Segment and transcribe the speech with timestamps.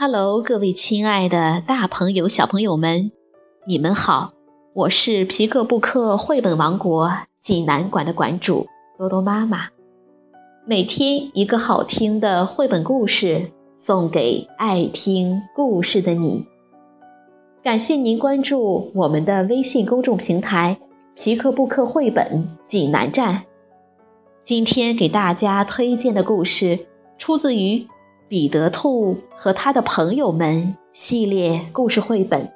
[0.00, 3.10] Hello，各位亲爱的大朋友、小朋友们，
[3.66, 4.32] 你们好！
[4.72, 9.70] 我是皮克布克绘本王国济南馆的馆主多多妈妈。
[10.64, 16.46] 每天一个好听的绘本故事，送给爱听故事的你。
[17.60, 20.78] 感谢您关注我们的微信公众平台
[21.18, 23.42] “皮克布克绘本济南站”。
[24.44, 26.86] 今天给大家推荐的故事
[27.18, 27.84] 出自于。
[28.28, 32.52] 彼得兔和他的朋友们系列故事绘本，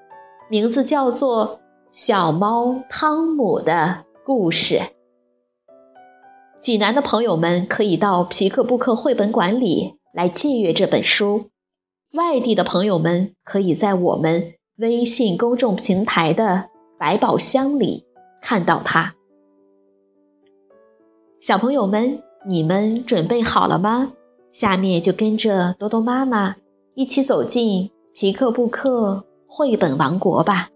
[0.51, 1.47] 名字叫做
[1.91, 4.75] 《小猫汤姆的故事》。
[6.61, 11.47] 济南的朋友们可以到皮克布克绘本馆里来借阅这本书，
[12.13, 18.05] 外地的朋友们可以在我们微信公众平台的百宝箱里
[18.43, 19.15] 看到它。
[21.41, 24.13] 小朋友们，你们准备好了吗？
[24.53, 26.55] 下面就跟着多多妈妈
[26.95, 30.69] 一起走进皮克布克绘本王国吧。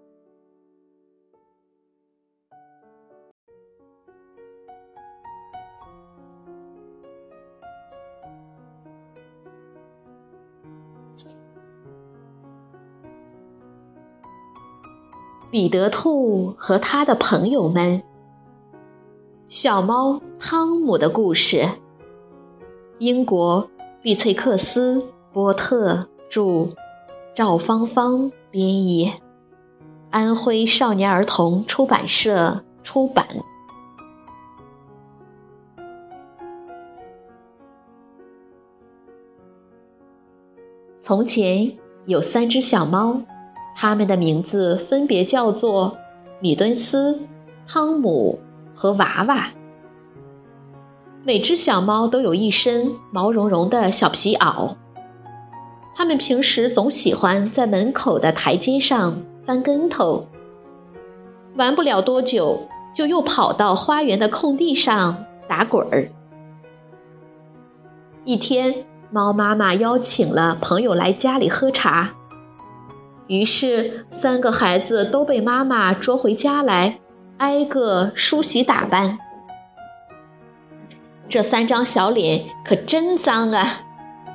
[15.48, 18.02] 彼得兔和他的朋友们，
[19.48, 21.66] 小猫汤姆的故事。
[22.98, 23.68] 英国
[24.00, 26.70] 碧翠克斯波特著，
[27.34, 29.12] 赵芳芳编译，
[30.10, 33.26] 安徽少年儿童出版社出版。
[41.02, 43.20] 从前有三只小猫，
[43.76, 45.98] 它们的名字分别叫做
[46.40, 47.20] 米敦斯、
[47.66, 48.38] 汤姆
[48.74, 49.50] 和娃娃。
[51.26, 54.76] 每只小猫都有一身毛茸茸的小皮袄，
[55.92, 60.28] 它们平时总喜欢在门口的台阶上翻跟头，
[61.56, 66.08] 玩不了多久就又跑到花园的空地上打滚儿。
[68.24, 72.14] 一天，猫妈妈邀请了朋友来家里喝茶，
[73.26, 77.00] 于是三个孩子都被妈妈捉回家来，
[77.38, 79.18] 挨个梳洗打扮。
[81.28, 83.80] 这三张小脸可真脏啊！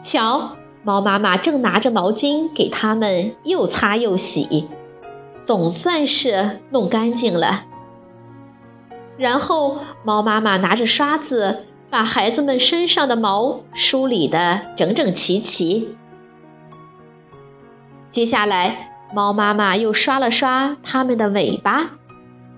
[0.03, 4.67] 瞧，猫妈妈正拿着毛巾给它们又擦又洗，
[5.41, 7.65] 总算是弄干净了。
[9.17, 15.95] 然后，猫妈妈拿着刷子把孩子们身上的毛梳理得整整齐齐。
[18.09, 21.91] 接下来，猫妈妈又刷了刷它们的尾巴，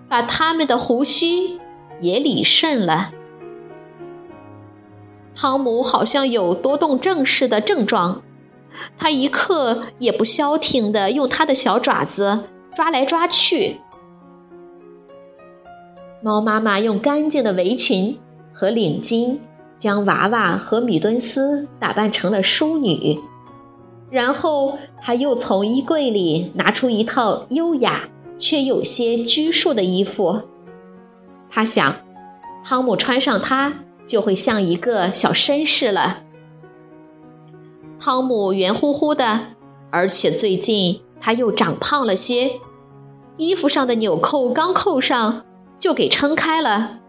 [0.07, 1.59] 把它们的胡须
[1.99, 3.11] 也理顺了。
[5.35, 8.21] 汤姆好像有多动症似的症状，
[8.97, 12.39] 他一刻也不消停地用他的小爪子
[12.75, 13.77] 抓来抓去。
[16.21, 18.17] 猫妈妈用干净的围裙
[18.53, 19.39] 和领巾
[19.77, 23.19] 将娃娃和米敦斯打扮成了淑女，
[24.09, 28.07] 然后她又从衣柜里拿出一套优雅
[28.37, 30.43] 却有些拘束的衣服。
[31.49, 31.95] 他想，
[32.63, 33.73] 汤姆穿上它。
[34.05, 36.23] 就会像一个小绅士了。
[37.99, 39.39] 汤姆圆乎乎的，
[39.89, 42.59] 而且最近他又长胖了些，
[43.37, 45.45] 衣服上的纽扣刚扣上
[45.79, 46.99] 就给撑开了，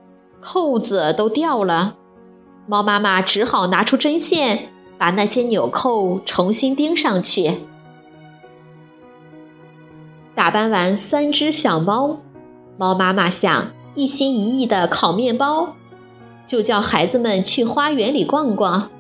[0.41, 1.97] 扣子都掉了。
[2.67, 7.57] 猫妈妈只好拿出针线，把那些纽扣重新钉上去。
[10.35, 12.21] 打扮完三只小猫，
[12.79, 15.75] 猫妈妈想一心一意的烤面包。
[16.47, 18.91] 就叫孩子们去花园里逛逛。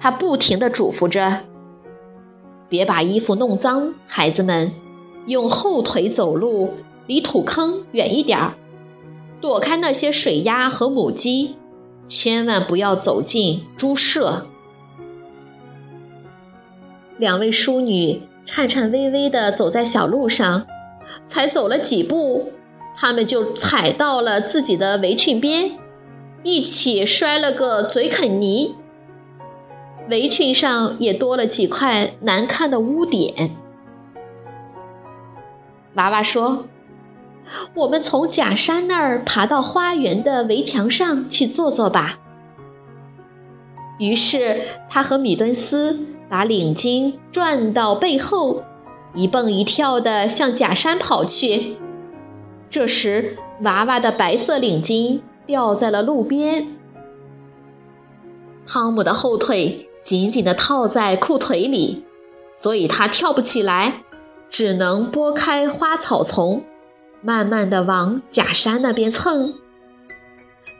[0.00, 1.40] 他不停地嘱咐着
[2.68, 4.70] ：“别把衣服弄脏，孩子们，
[5.26, 6.74] 用后腿走路，
[7.06, 8.54] 离土坑远一点儿，
[9.40, 11.56] 躲开那些水鸭和母鸡，
[12.06, 14.46] 千万不要走进猪舍。”
[17.18, 20.64] 两位淑女颤颤巍巍地走在小路上，
[21.26, 22.52] 才走了几步，
[22.96, 25.72] 他们就踩到了自己的围裙边。
[26.42, 28.76] 一起摔了个嘴啃泥，
[30.08, 33.50] 围裙上也多了几块难看的污点。
[35.94, 36.66] 娃娃说
[37.74, 42.20] ：“我们从假山那儿爬到花园的围墙上去坐坐吧。”
[43.98, 45.98] 于是他和米敦斯
[46.28, 48.62] 把领巾转到背后，
[49.12, 51.76] 一蹦一跳地向假山跑去。
[52.70, 55.20] 这时，娃娃的白色领巾。
[55.48, 56.76] 掉在了路边。
[58.66, 62.04] 汤姆的后腿紧紧地套在裤腿里，
[62.52, 64.04] 所以他跳不起来，
[64.50, 66.64] 只能拨开花草丛，
[67.22, 69.54] 慢慢的往假山那边蹭。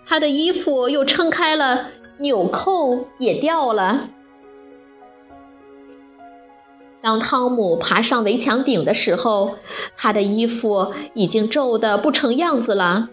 [0.06, 1.86] 他的衣服又撑开了，
[2.18, 4.10] 纽扣也掉了。
[7.00, 9.54] 当汤姆爬上围墙顶的时候，
[9.96, 13.08] 他的衣服已经皱得不成样子了。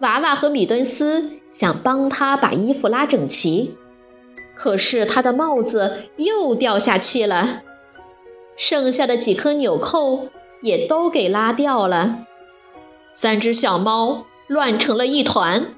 [0.00, 3.76] 娃娃和米顿斯想帮他把衣服拉整齐，
[4.54, 7.62] 可是他的帽子又掉下去了，
[8.56, 10.28] 剩下的几颗纽扣
[10.62, 12.26] 也都给拉掉了。
[13.10, 15.74] 三只小猫乱成了一团。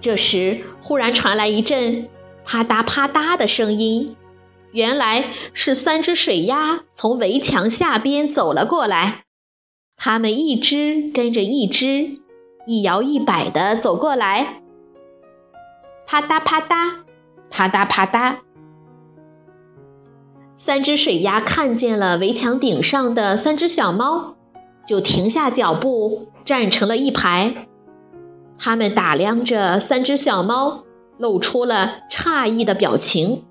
[0.00, 2.08] 这时，忽然传来一阵
[2.44, 4.14] 啪嗒啪嗒的声音。
[4.72, 5.24] 原来
[5.54, 9.24] 是三只水鸭从围墙下边走了过来，
[9.96, 12.20] 它们一只跟着一只，
[12.66, 14.62] 一摇一摆地走过来。
[16.06, 16.98] 啪嗒啪嗒，
[17.50, 18.36] 啪嗒啪嗒。
[20.54, 24.36] 三只水鸭看见了围墙顶上的三只小猫，
[24.86, 27.66] 就停下脚步，站成了一排。
[28.58, 30.84] 它们打量着三只小猫，
[31.18, 33.44] 露出了诧异的表情。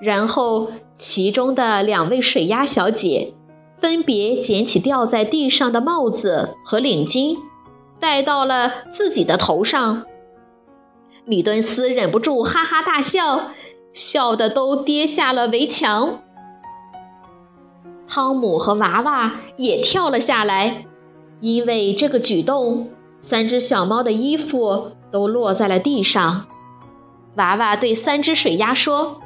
[0.00, 3.34] 然后，其中的两位水鸭小姐
[3.82, 7.36] 分别捡起掉在地上的帽子和领巾，
[7.98, 10.04] 戴到了自己的头上。
[11.24, 13.50] 米敦斯忍不住哈哈大笑，
[13.92, 16.22] 笑得都跌下了围墙。
[18.06, 20.86] 汤姆和娃娃也跳了下来，
[21.40, 26.46] 因为这个举动，三只小猫的衣服都落在了地上。
[27.36, 29.20] 娃娃对三只水鸭说。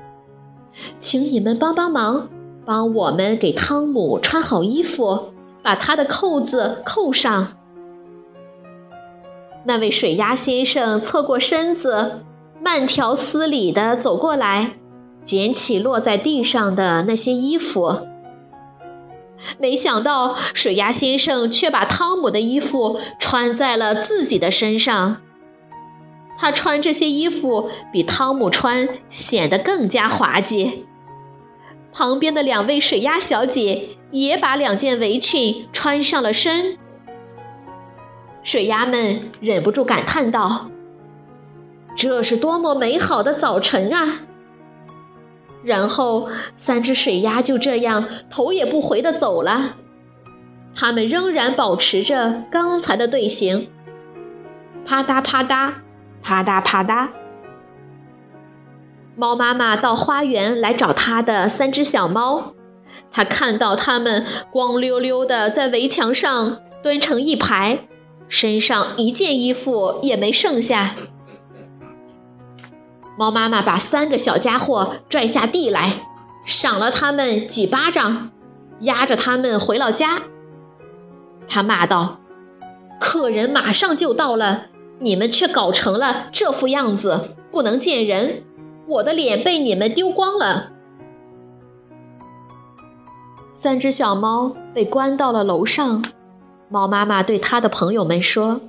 [0.98, 2.28] 请你们帮帮忙，
[2.66, 5.32] 帮我们给汤姆穿好衣服，
[5.62, 7.56] 把他的扣子扣上。
[9.64, 12.22] 那位水鸭先生侧过身子，
[12.60, 14.72] 慢条斯理地走过来，
[15.22, 18.06] 捡起落在地上的那些衣服。
[19.58, 25.18] 没想到，水鸭先生却把汤姆的衣服穿在了自己的身上。
[26.38, 30.86] 他穿这些衣服比汤姆穿显得更加滑稽。
[31.98, 36.76] 旁边的两位水鸭小姐也把两件围裙穿上了身。
[38.42, 40.68] 水鸭们忍不住感叹道
[41.96, 44.20] ：“这是多么美好的早晨啊！”
[45.64, 49.76] 然后，三只水鸭就这样头也不回地走了。
[50.74, 53.70] 它们仍然保持着刚才的队形，
[54.84, 55.72] 啪嗒啪嗒。
[56.22, 57.08] 啪嗒啪嗒，
[59.16, 62.52] 猫妈妈到花园来找它的三只小猫。
[63.10, 67.88] 它看到它们光溜溜的在围墙上蹲成一排，
[68.28, 70.94] 身上一件衣服也没剩下。
[73.18, 76.02] 猫妈妈把三个小家伙拽下地来，
[76.44, 78.30] 赏了他们几巴掌，
[78.80, 80.22] 压着他们回了家。
[81.48, 82.20] 他骂道
[83.00, 84.66] ：“客人马上就到了。”
[84.98, 88.44] 你们却搞成了这副样子，不能见人。
[88.86, 90.72] 我的脸被你们丢光了。
[93.52, 96.04] 三只小猫被关到了楼上。
[96.68, 98.60] 猫妈妈对它的朋友们说：“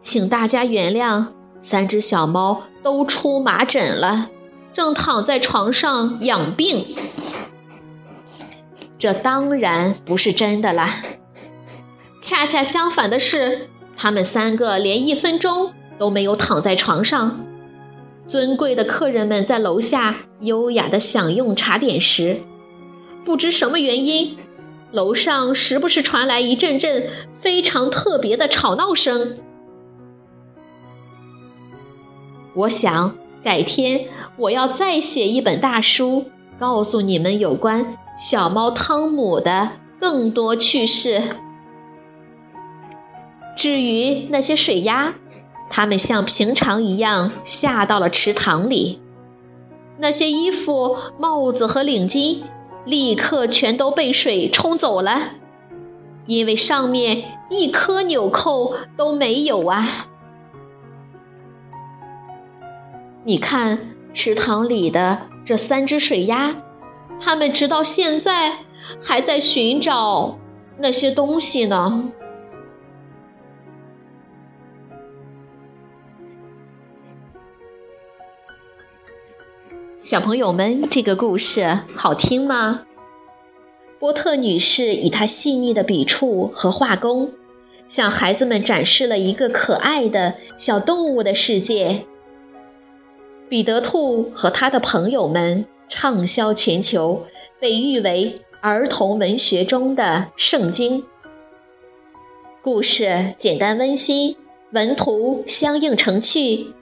[0.00, 1.26] 请大家原谅，
[1.60, 4.30] 三只小猫都出麻疹了，
[4.72, 6.96] 正躺在床上养病。”
[8.98, 11.02] 这当然不是真的啦。
[12.20, 13.68] 恰恰相反的是。
[13.94, 17.44] 他们三个连一分钟都没有躺在床上。
[18.26, 22.38] 尊贵的客人们在楼下优雅地享用茶点时，
[23.24, 24.36] 不知什么原因，
[24.90, 29.34] 楼上时不时传来一阵阵非常特别的吵闹声。
[32.54, 36.26] 我想改天我要再写一本大书，
[36.58, 41.22] 告诉你们有关小猫汤姆的更多趣事。
[43.56, 45.14] 至于那些水鸭，
[45.74, 49.00] 他们像平常一样下到了池塘里。
[49.98, 52.42] 那些衣服、帽子和领巾
[52.84, 55.30] 立刻全都被水冲走了，
[56.26, 60.08] 因为上面一颗纽扣都没有啊！
[63.24, 63.78] 你看
[64.12, 66.54] 池塘里的这三只水鸭，
[67.18, 68.58] 它们直到现在
[69.00, 70.36] 还在寻找
[70.78, 72.12] 那些东西呢。
[80.12, 82.82] 小朋友们，这个故事好听吗？
[83.98, 87.32] 波特女士以她细腻的笔触和画工，
[87.88, 92.04] 向孩子们展示了一个可爱的小动物的世界。
[93.48, 97.24] 彼得兔和他的朋友们畅销全球，
[97.58, 101.02] 被誉为儿童文学中的圣经。
[102.62, 104.36] 故事简单温馨，
[104.72, 106.74] 文图相映成趣，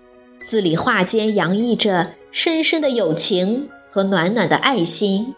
[0.42, 5.35] 字里画间洋溢着深深的友情和暖暖的爱心，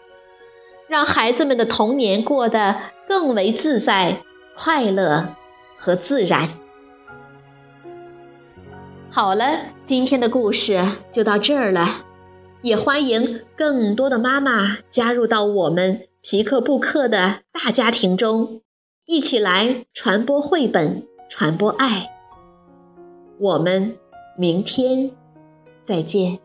[0.87, 2.75] 让孩子们的童年过得
[3.07, 4.21] 更为自在、
[4.55, 5.35] 快乐
[5.77, 6.49] 和自然。
[9.09, 10.79] 好了，今天的故事
[11.11, 12.05] 就到这儿了，
[12.61, 18.61] 也欢迎更多的妈妈加入到我们皮克布克的大家庭中，
[19.05, 22.09] 一起来传播绘本，传播爱。
[23.39, 23.97] 我们
[24.35, 25.09] 明天
[25.83, 26.42] 再见。